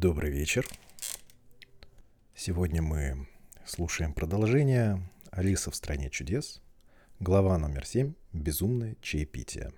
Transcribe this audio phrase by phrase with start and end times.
[0.00, 0.66] Добрый вечер.
[2.34, 3.28] Сегодня мы
[3.66, 6.62] слушаем продолжение «Алиса в стране чудес»,
[7.18, 9.74] глава номер 7 «Безумное чаепитие».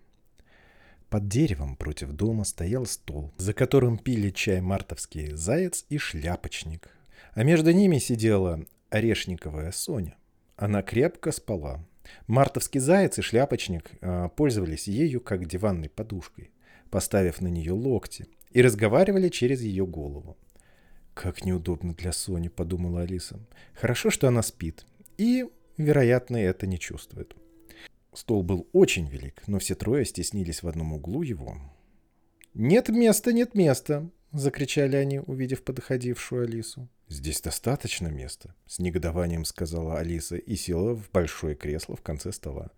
[1.10, 6.96] Под деревом против дома стоял стол, за которым пили чай мартовский заяц и шляпочник.
[7.32, 10.16] А между ними сидела орешниковая Соня.
[10.54, 11.84] Она крепко спала.
[12.28, 16.52] Мартовский заяц и шляпочник э, пользовались ею как диванной подушкой,
[16.90, 20.36] поставив на нее локти– и разговаривали через ее голову.
[21.14, 23.38] «Как неудобно для Сони»,— подумала Алиса.
[23.74, 24.86] «Хорошо, что она спит.
[25.18, 27.36] И, вероятно, это не чувствует».
[28.14, 31.56] Стол был очень велик, но все трое стеснились в одном углу его.
[32.54, 36.88] «Нет места, нет места!»— закричали они, увидев подходившую Алису.
[37.08, 42.70] «Здесь достаточно места»,— с негодованием сказала Алиса и села в большое кресло в конце стола.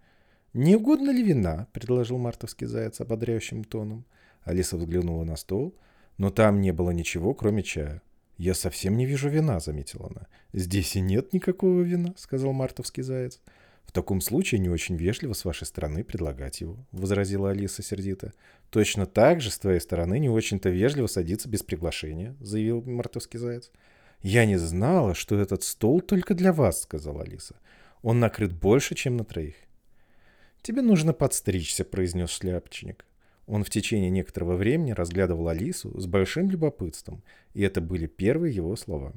[0.52, 4.04] «Не угодно ли вина?»— предложил мартовский заяц ободряющим тоном.
[4.44, 5.74] Алиса взглянула на стол,
[6.18, 8.02] но там не было ничего, кроме чая.
[8.36, 10.26] «Я совсем не вижу вина»,— заметила она.
[10.52, 13.40] «Здесь и нет никакого вина»,— сказал мартовский заяц.
[13.84, 18.32] «В таком случае не очень вежливо с вашей стороны предлагать его»,— возразила Алиса сердито.
[18.70, 23.70] «Точно так же с твоей стороны не очень-то вежливо садиться без приглашения»,— заявил мартовский заяц.
[24.20, 27.54] «Я не знала, что этот стол только для вас»,— сказала Алиса.
[28.02, 29.54] «Он накрыт больше, чем на троих».
[30.62, 33.04] «Тебе нужно подстричься»,— произнес шляпочник.
[33.46, 38.74] Он в течение некоторого времени разглядывал Алису с большим любопытством, и это были первые его
[38.76, 39.12] слова.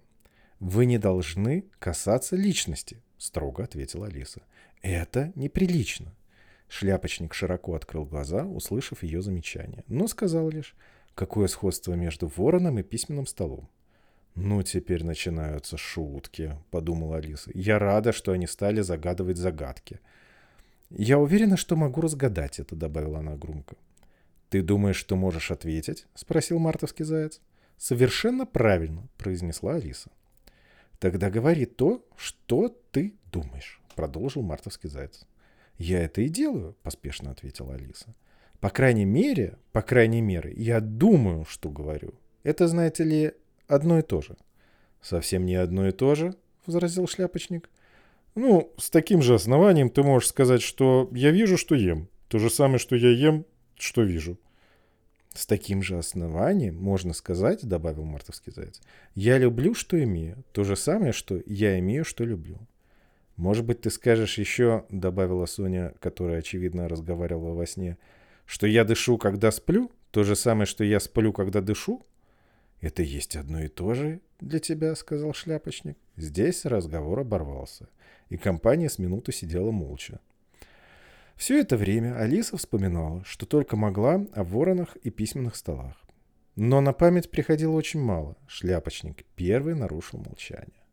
[0.59, 4.42] «Вы не должны касаться личности»,— строго ответила Алиса.
[4.81, 6.14] «Это неприлично».
[6.67, 10.75] Шляпочник широко открыл глаза, услышав ее замечание, но сказал лишь,
[11.16, 13.69] какое сходство между вороном и письменным столом.
[14.36, 17.50] «Ну, теперь начинаются шутки»,— подумала Алиса.
[17.56, 20.00] «Я рада, что они стали загадывать загадки».
[20.89, 23.75] «Я уверена, что могу разгадать это»,— добавила она громко.
[24.50, 27.42] «Ты думаешь, что можешь ответить?»— спросил мартовский заяц.
[27.78, 30.09] «Совершенно правильно»,— произнесла Алиса.
[31.00, 35.25] «Тогда говори то, что ты думаешь»,— продолжил мартовский заяц.
[35.78, 38.16] «Я это и делаю»,— поспешно ответила Алиса.
[38.59, 42.13] «По крайней мере, по крайней мере, я думаю, что говорю.
[42.44, 43.34] Это, знаете ли,
[43.68, 44.38] одно и то же».
[45.02, 46.34] «Совсем не одно и то же»,—
[46.66, 47.69] возразил шляпочник.
[48.34, 52.09] «Ну, с таким же основанием ты можешь сказать, что я вижу, что ем.
[52.28, 53.46] То же самое, что я ем,
[53.77, 54.38] что вижу.
[55.33, 58.81] С таким же основанием можно сказать, добавил мартовский заяц,
[59.13, 60.43] я люблю, что имею.
[60.51, 62.57] То же самое, что я имею, что люблю.
[63.35, 67.97] Может быть, ты скажешь еще, добавила Соня, которая, очевидно, разговаривала во сне,
[68.47, 69.91] что я дышу, когда сплю?
[70.09, 72.03] То же самое, что я сплю, когда дышу?
[72.81, 75.97] Это есть одно и то же для тебя, сказал шляпочник.
[76.15, 77.89] Здесь разговор оборвался,
[78.29, 80.19] и компания с минуту сидела молча.
[81.38, 85.96] Все это время Алиса вспоминала, что только могла о воронах и письменных столах.
[86.56, 88.36] Но на память приходило очень мало.
[88.48, 90.84] Шляпочник первый нарушил молчание.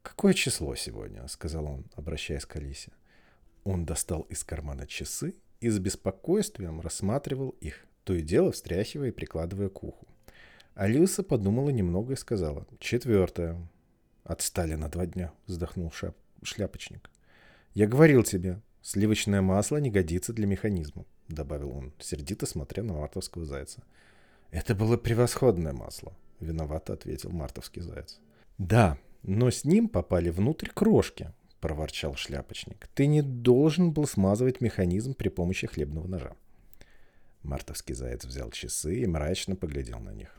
[0.00, 2.90] «Какое число сегодня?»— сказал он, обращаясь к Алисе.
[3.64, 9.12] Он достал из кармана часы и с беспокойствием рассматривал их, то и дело встряхивая и
[9.12, 10.08] прикладывая к уху.
[10.74, 13.68] Алиса подумала немного и сказала «Четвертое».
[14.24, 15.92] «Отстали на два дня»,— вздохнул
[16.42, 17.10] шляпочник.
[17.74, 23.44] «Я говорил тебе, «Сливочное масло не годится для механизма»,— добавил он, сердито смотря на мартовского
[23.44, 23.82] зайца.
[24.52, 28.20] «Это было превосходное масло»,— виновато ответил мартовский заяц.
[28.58, 32.86] «Да, но с ним попали внутрь крошки»,— проворчал шляпочник.
[32.94, 36.36] «Ты не должен был смазывать механизм при помощи хлебного ножа».
[37.42, 40.32] Мартовский заяц взял часы и мрачно поглядел на них.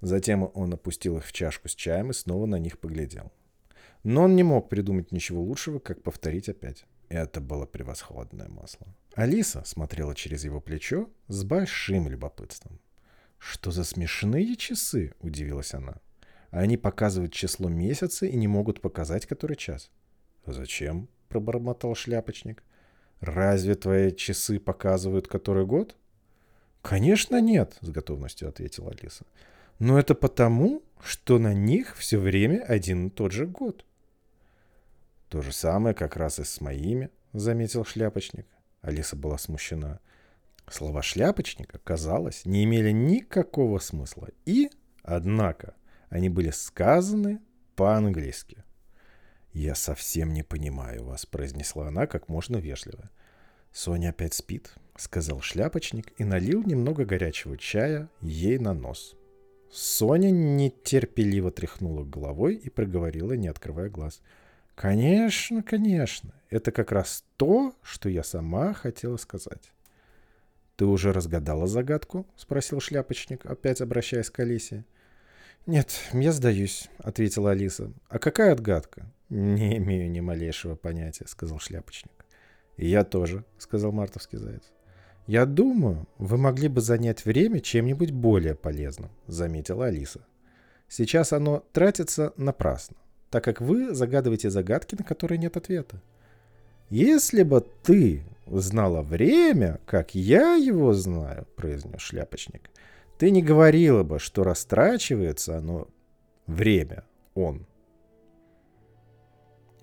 [0.00, 3.30] Затем он опустил их в чашку с чаем и снова на них поглядел.
[4.02, 6.86] Но он не мог придумать ничего лучшего, как повторить опять.
[7.08, 8.86] Это было превосходное масло.
[9.14, 12.80] Алиса смотрела через его плечо с большим любопытством.
[13.38, 15.96] «Что за смешные часы?»– удивилась она.
[16.50, 19.90] «Они показывают число месяца и не могут показать, который час».
[20.46, 22.62] «Зачем?»– пробормотал шляпочник.
[23.20, 25.96] «Разве твои часы показывают который год?»
[26.82, 29.26] «Конечно нет»,— с готовностью ответила Алиса.
[29.78, 33.84] «Но это потому, что на них все время один и тот же год».
[35.28, 38.46] То же самое как раз и с моими, заметил шляпочник.
[38.80, 40.00] Алиса была смущена.
[40.68, 44.28] Слова шляпочника, казалось, не имели никакого смысла.
[44.44, 44.70] И,
[45.02, 45.74] однако,
[46.08, 47.40] они были сказаны
[47.74, 48.64] по-английски.
[49.52, 53.10] «Я совсем не понимаю вас»,— произнесла она как можно вежливо.
[53.72, 59.16] «Соня опять спит»,— сказал шляпочник и налил немного горячего чая ей на нос.
[59.70, 64.20] Соня нетерпеливо тряхнула головой и проговорила, не открывая глаз—
[64.76, 66.32] Конечно, конечно.
[66.50, 69.72] Это как раз то, что я сама хотела сказать.
[70.76, 72.26] Ты уже разгадала загадку?
[72.36, 74.84] Спросил шляпочник, опять обращаясь к Алисе.
[75.64, 77.90] «Нет, я сдаюсь»,— ответила Алиса.
[78.08, 82.12] «А какая отгадка?» «Не имею ни малейшего понятия»,— сказал шляпочник.
[82.76, 84.62] «И я тоже»,— сказал мартовский заяц.
[85.26, 90.24] «Я думаю, вы могли бы занять время чем-нибудь более полезным»,— заметила Алиса.
[90.86, 92.96] «Сейчас оно тратится напрасно,
[93.30, 96.00] так как вы загадываете загадки, на которые нет ответа.
[96.90, 102.70] Если бы ты знала время, как я его знаю»,— произнес шляпочник,—
[103.18, 105.88] «ты не говорила бы, что растрачивается оно
[106.46, 107.66] время, он».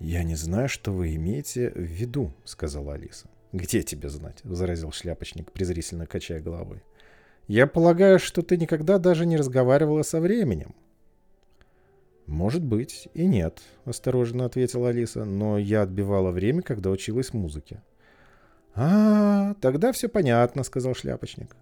[0.00, 3.28] «Я не знаю, что вы имеете в виду»,— сказала Алиса.
[3.52, 6.82] «Где тебе знать?»— возразил шляпочник, презрительно качая головой.
[7.46, 10.74] «Я полагаю, что ты никогда даже не разговаривала со временем».
[12.26, 17.82] «Может быть, и нет»,— осторожно ответила Алиса, «но я отбивала время, когда училась музыке».
[18.74, 21.54] «А, тогда все понятно»,— сказал шляпочник.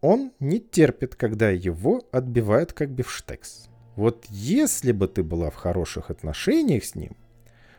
[0.00, 3.68] «Он не терпит, когда его отбивают как бифштекс.
[3.96, 7.16] Вот если бы ты была в хороших отношениях с ним,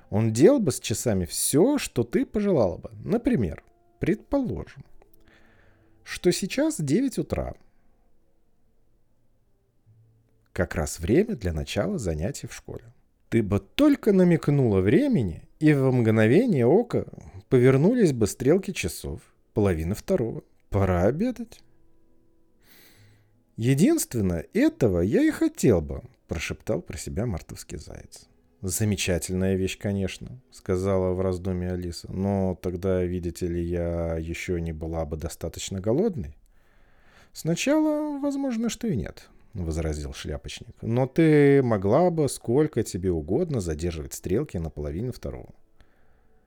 [0.10, 2.92] он делал бы с часами все, что ты пожелала бы.
[3.04, 3.64] Например,
[4.00, 4.86] предположим,
[6.04, 7.56] что сейчас 9 утра.
[10.56, 12.86] Как раз время для начала занятий в школе.
[13.28, 17.08] Ты бы только намекнула времени, и в мгновение ока
[17.50, 19.20] повернулись бы стрелки часов.
[19.54, 20.46] Половина второго.
[20.70, 21.60] Пора обедать.
[23.58, 28.30] Единственное, этого я и хотел бы, прошептал про себя мартовский заяц.
[28.62, 32.10] «Замечательная вещь, конечно»,— сказала в раздумье Алиса.
[32.10, 36.38] «Но тогда, видите ли, я еще не была бы достаточно голодной».
[37.34, 39.30] «Сначала, возможно, что и нет»,—
[39.64, 40.76] возразил шляпочник.
[40.82, 45.54] «Но ты могла бы сколько тебе угодно задерживать стрелки на половине второго».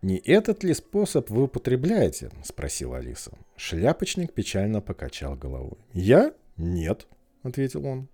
[0.01, 3.33] «Не этот ли способ вы употребляете?»— спросила Алиса.
[3.57, 5.79] Шляпочник печально покачал головой.
[5.93, 6.33] «Я?
[6.57, 7.09] Нет»,—
[7.43, 8.09] ответил он.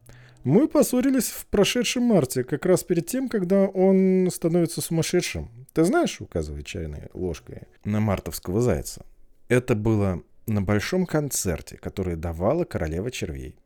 [0.44, 5.49] Мы поссорились в прошедшем марте, как раз перед тем, когда он становится сумасшедшим.
[5.73, 9.06] Ты знаешь, указывает чайной ложкой на мартовского зайца.
[9.49, 13.56] Это было на большом концерте, который давала королева червей.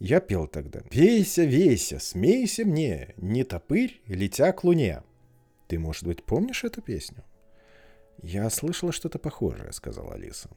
[0.00, 0.80] Я пел тогда.
[0.90, 5.02] «Вейся, вейся, смейся мне, не топырь, летя к луне».
[5.68, 7.22] Ты, может быть, помнишь эту песню?
[8.22, 10.50] Я слышала что-то похожее, сказала Алиса.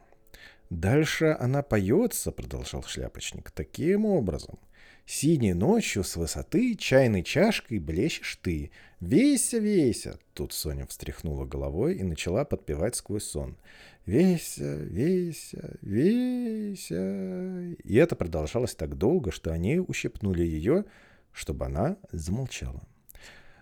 [0.72, 4.58] Дальше она поется, продолжал шляпочник, таким образом–
[5.06, 8.72] Синей ночью с высоты чайной чашкой блещешь ты.
[9.02, 10.18] Вейся, вейся.
[10.34, 13.58] Тут Соня встряхнула головой и начала подпевать сквозь сон.
[14.06, 17.76] Вейся, вейся, вейся.
[17.84, 20.86] И это продолжалось так долго, что они ущипнули ее,
[21.34, 22.84] чтобы она замолчала.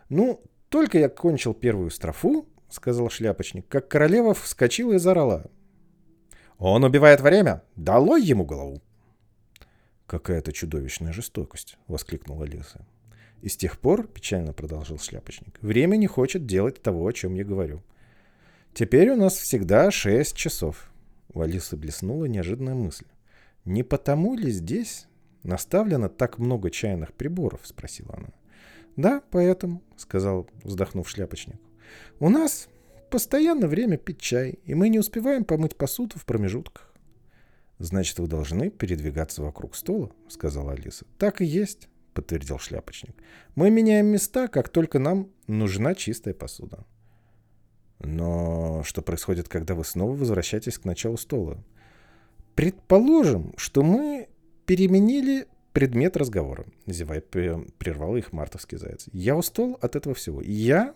[0.09, 5.49] Ну, только я кончил первую строфу, сказал шляпочник, как королева вскочила и заорала.
[6.59, 7.63] Он убивает время!
[7.75, 8.81] Долой ему голову!
[10.11, 12.85] «Какая-то чудовищная жестокость!»— воскликнула Лиса.
[13.41, 17.45] «И с тех пор,— печально продолжил шляпочник,— время не хочет делать того, о чем я
[17.45, 17.81] говорю.
[18.73, 20.91] Теперь у нас всегда шесть часов».
[21.33, 23.05] У Алисы блеснула неожиданная мысль.
[23.63, 25.07] «Не потому ли здесь
[25.43, 28.31] наставлено так много чайных приборов?»— спросила она.
[28.97, 31.61] «Да, поэтому»,— сказал, вздохнув шляпочник.
[32.19, 32.67] «У нас
[33.09, 36.90] постоянно время пить чай, и мы не успеваем помыть посуду в промежутках.
[37.81, 41.06] «Значит, вы должны передвигаться вокруг стола»,— сказала Алиса.
[41.18, 43.16] «Так и есть»,— подтвердил шляпочник.
[43.56, 46.85] «Мы меняем места, как только нам нужна чистая посуда».
[47.97, 51.57] «Но что происходит, когда вы снова возвращаетесь к началу стола?»
[52.54, 54.30] «Предположим, что мы
[54.68, 59.07] переменили предмет разговора»,— зевая прервал их мартовский заяц.
[59.11, 60.40] «Я устал от этого всего.
[60.44, 60.94] Я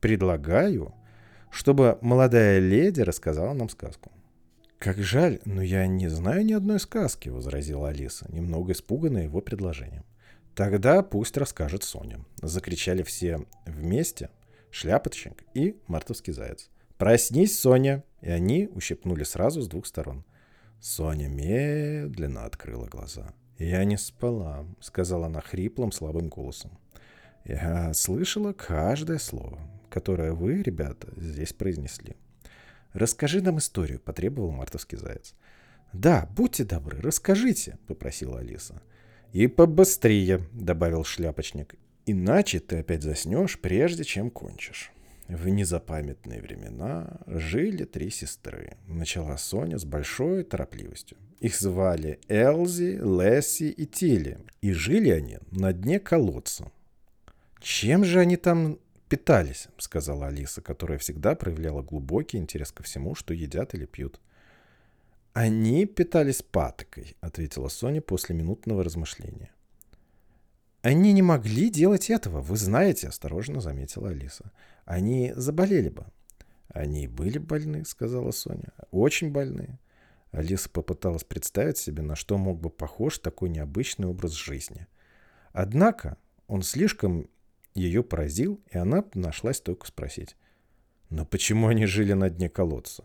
[0.00, 0.92] предлагаю,
[1.50, 4.10] чтобы молодая леди рассказала нам сказку».
[4.78, 10.04] «Как жаль, но я не знаю ни одной сказки»,— возразила Алиса, немного испуганная его предложением.
[10.54, 14.30] «Тогда пусть расскажет Соня»,— закричали все вместе,
[14.70, 16.70] шляпочник и мартовский заяц.
[16.98, 20.24] «Проснись, Соня!» И они ущипнули сразу с двух сторон.
[20.80, 23.34] Соня медленно открыла глаза.
[23.58, 26.78] «Я не спала»,— сказала она хриплым, слабым голосом.
[27.44, 32.16] «Я слышала каждое слово, которое вы, ребята, здесь произнесли.
[32.96, 35.34] «Расскажи нам историю»,— потребовал мартовский заяц.
[35.92, 38.80] «Да, будьте добры, расскажите»,— попросила Алиса.
[39.34, 41.74] «И побыстрее»,— добавил шляпочник.
[42.06, 44.92] «Иначе ты опять заснешь, прежде чем кончишь».
[45.28, 48.78] В незапамятные времена жили три сестры.
[48.86, 51.18] Начала Соня с большой торопливостью.
[51.38, 54.38] Их звали Элзи, Лесси и Тилли.
[54.62, 56.72] И жили они на дне колодца.
[57.60, 63.34] Чем же они там питались, сказала Алиса, которая всегда проявляла глубокий интерес ко всему, что
[63.34, 64.20] едят или пьют.
[65.32, 69.50] Они питались патокой, ответила Соня после минутного размышления.
[70.82, 74.52] Они не могли делать этого, вы знаете, осторожно заметила Алиса.
[74.84, 76.06] Они заболели бы.
[76.68, 78.72] Они были больны, сказала Соня.
[78.90, 79.78] Очень больны.
[80.30, 84.86] Алиса попыталась представить себе, на что мог бы похож такой необычный образ жизни.
[85.52, 87.28] Однако он слишком
[87.76, 90.36] ее поразил, и она нашлась только спросить.
[91.10, 93.04] Но почему они жили на дне колодца?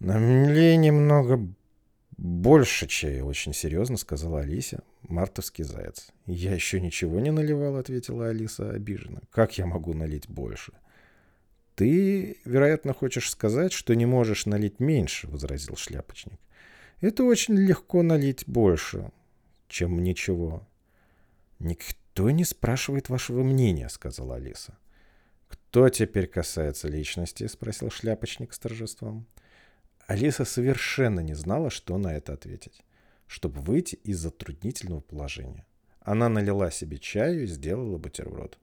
[0.00, 1.44] «Налей немного
[2.16, 4.82] больше чая»,— очень серьезно сказала Алиса.
[5.02, 6.10] «Мартовский заяц».
[6.26, 9.20] «Я еще ничего не наливал»,— ответила Алиса обиженно.
[9.30, 10.72] «Как я могу налить больше?»
[11.74, 16.38] «Ты, вероятно, хочешь сказать, что не можешь налить меньше»,— возразил шляпочник.
[17.00, 19.10] «Это очень легко налить больше,
[19.68, 20.66] чем ничего».
[21.60, 24.76] «Никто не спрашивает вашего мнения»,— сказала Алиса.
[25.48, 29.26] «Кто теперь касается личности?»— спросил шляпочник с торжеством.
[30.06, 32.82] Алиса совершенно не знала, что на это ответить,
[33.26, 35.66] чтобы выйти из затруднительного положения.
[36.00, 38.58] Она налила себе чаю и сделала бутерброд.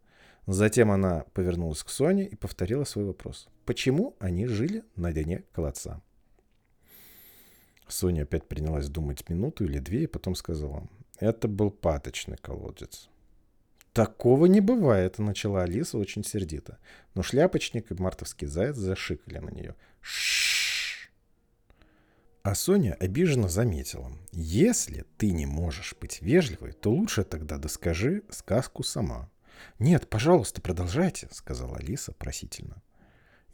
[0.47, 3.47] Затем она повернулась к Соне и повторила свой вопрос.
[3.65, 6.01] Почему они жили на дне колодца?
[7.87, 10.87] Соня опять принялась думать минуту или две и потом сказала.
[11.19, 13.09] Это был паточный колодец.
[13.95, 16.79] «Такого не бывает»,— начала Алиса очень сердито.
[17.13, 19.73] Но шляпочник и мартовский заяц зашикали на нее.
[20.01, 21.09] Шш.
[22.43, 24.11] А Соня обиженно заметила.
[24.33, 29.31] «Если ты не можешь быть вежливой, то лучше тогда доскажи сказку сама».
[29.79, 32.83] «Нет, пожалуйста, продолжайте»,— сказала Алиса просительно.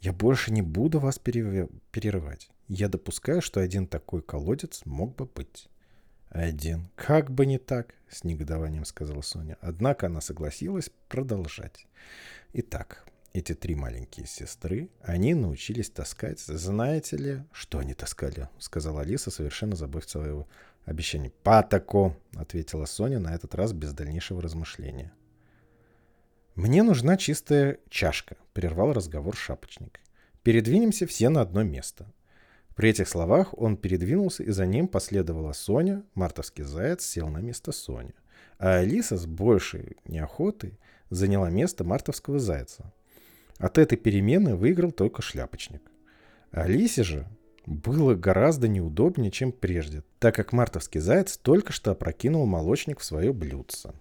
[0.00, 2.50] «Я больше не буду вас перерывать.
[2.66, 5.68] Я допускаю, что один такой колодец мог бы быть».
[6.32, 6.88] «Один.
[6.96, 9.58] Как бы не так»,— с негодованием сказала Соня.
[9.60, 11.86] Однако она согласилась продолжать.
[12.54, 16.40] Итак, эти три маленькие сестры, они научились таскать.
[16.40, 18.48] Знаете ли, что они таскали?
[18.58, 20.48] Сказала Алиса, совершенно забыв своего
[20.86, 21.32] обещания.
[21.42, 25.12] «Патоко»,— ответила Соня на этот раз без дальнейшего размышления.
[26.54, 30.00] «Мне нужна чистая чашка»,— прервал разговор шапочник.
[30.42, 32.10] «Передвинемся все на одно место.
[32.74, 36.02] При этих словах он передвинулся, и за ним последовала Соня.
[36.14, 38.14] Мартовский заяц сел на место Сони.
[38.58, 40.78] А Алиса с большей неохотой
[41.10, 42.92] заняла место мартовского зайца.
[43.58, 45.82] От этой перемены выиграл только шляпочник.
[46.50, 47.26] Алисе же
[47.66, 53.32] было гораздо неудобнее, чем прежде, так как мартовский заяц только что опрокинул молочник в свое
[53.32, 53.92] блюдце.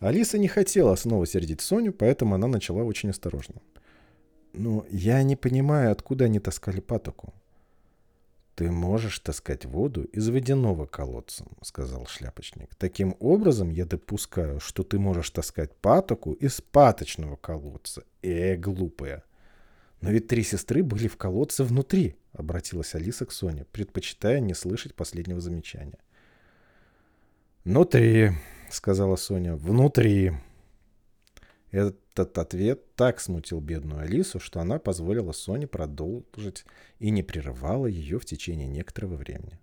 [0.00, 3.56] Алиса не хотела снова сердить Соню, поэтому она начала очень осторожно.
[4.52, 7.32] «Ну, я не понимаю, откуда они таскали патоку.
[8.56, 12.74] «Ты можешь таскать воду из водяного колодца»,— сказал шляпочник.
[12.76, 18.02] «Таким образом я допускаю, что ты можешь таскать патоку из паточного колодца.
[18.22, 19.24] Э, глупая!»
[20.00, 24.94] «Но ведь три сестры были в колодце внутри»,— обратилась Алиса к Соне, предпочитая не слышать
[24.94, 25.98] последнего замечания.
[27.64, 28.30] «Внутри»,—
[28.70, 30.32] сказала Соня,— «внутри».
[31.76, 36.64] Этот ответ так смутил бедную Алису, что она позволила Соне продолжить
[37.00, 39.60] и не прерывала ее в течение некоторого времени.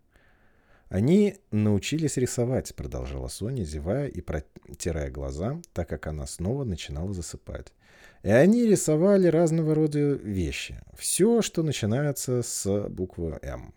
[0.90, 7.74] «Они научились рисовать»,— продолжала Соня, зевая и протирая глаза, так как она снова начинала засыпать.
[8.22, 10.80] «И они рисовали разного рода вещи.
[10.96, 13.74] Все, что начинается с буквы «М».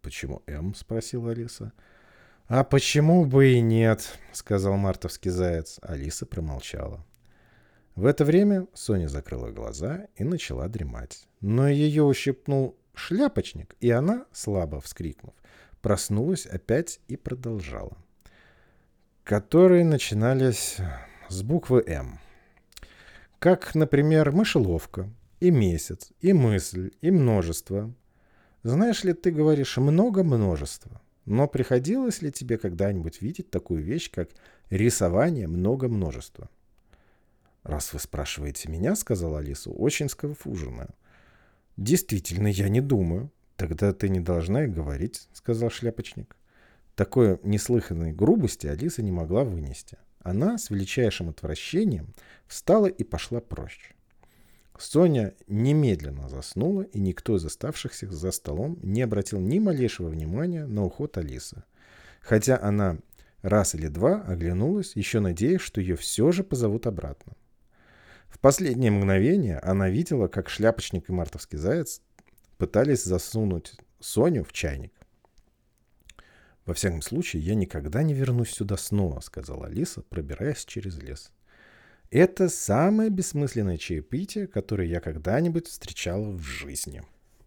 [0.00, 1.74] «Почему «М»?»— спросила Алиса.
[2.48, 5.78] «А почему бы и нет?»— сказал мартовский заяц.
[5.82, 7.04] Алиса промолчала.
[7.96, 11.26] В это время Соня закрыла глаза и начала дремать.
[11.40, 15.32] Но ее ущипнул шляпочник, и она, слабо вскрикнув,
[15.80, 17.96] проснулась опять и продолжала.
[19.24, 20.76] Которые начинались
[21.30, 22.18] с буквы «М».
[23.38, 25.08] Как, например, мышеловка,
[25.40, 27.94] и месяц, и мысль, и множество.
[28.62, 31.00] Знаешь ли, ты говоришь много множества.
[31.24, 34.30] Но приходилось ли тебе когда-нибудь видеть такую вещь, как
[34.68, 36.50] рисование много множества?
[37.66, 40.90] «Раз вы спрашиваете меня,— сказала Алиса,— очень сконфуженная».
[41.76, 43.32] «Действительно, я не думаю».
[43.56, 46.36] «Тогда ты не должна и говорить»,— сказал шляпочник.
[46.94, 49.98] Такой неслыханной грубости Алиса не могла вынести.
[50.20, 52.14] Она с величайшим отвращением
[52.46, 53.96] встала и пошла прочь.
[54.78, 60.84] Соня немедленно заснула, и никто из оставшихся за столом не обратил ни малейшего внимания на
[60.84, 61.64] уход Алисы.
[62.20, 62.98] Хотя она
[63.42, 67.32] раз или два оглянулась, еще надеясь, что ее все же позовут обратно.
[68.36, 72.02] В последнее мгновение она видела, как шляпочник и мартовский заяц
[72.58, 74.92] пытались засунуть Соню в чайник.
[76.66, 81.32] «Во всяком случае, я никогда не вернусь сюда снова»,— сказала Алиса, пробираясь через лес.
[82.10, 87.02] «Это самое бессмысленное чаепитие, которое я когда-нибудь встречала в жизни».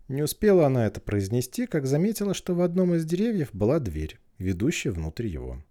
[0.08, 4.89] Не успела она это произнести, как заметила, что в одном из деревьев была дверь, ведущая
[4.89, 5.63] внутрь его.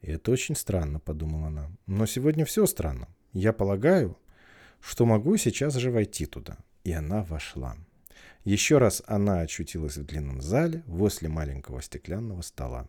[0.00, 1.72] Это очень странно, подумала она.
[1.86, 3.08] Но сегодня все странно.
[3.32, 4.18] Я полагаю,
[4.80, 6.58] что могу сейчас же войти туда.
[6.84, 7.76] И она вошла.
[8.44, 12.88] Еще раз она очутилась в длинном зале возле маленького стеклянного стола.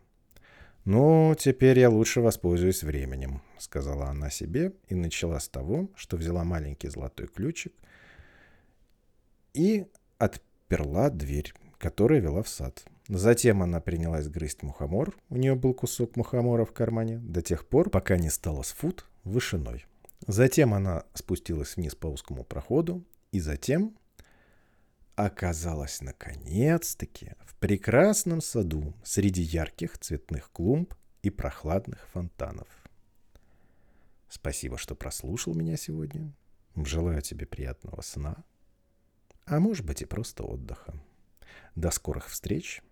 [0.84, 6.44] «Ну, теперь я лучше воспользуюсь временем»,— сказала она себе и начала с того, что взяла
[6.44, 7.72] маленький золотой ключик
[9.54, 9.86] и
[10.18, 12.84] отперла дверь, которая вела в сад.
[13.08, 17.88] Затем она принялась грызть мухомор, у нее был кусок мухомора в кармане, до тех пор,
[17.88, 19.86] пока не стало с фут вышиной.
[20.26, 23.96] Затем она спустилась вниз по узкому проходу, и затем
[25.16, 32.68] оказалась наконец-таки в прекрасном саду среди ярких цветных клумб и прохладных фонтанов.
[34.28, 36.32] Спасибо, что прослушал меня сегодня.
[36.74, 38.44] Желаю тебе приятного сна,
[39.46, 40.94] а может быть и просто отдыха.
[41.76, 42.82] До скорых встреч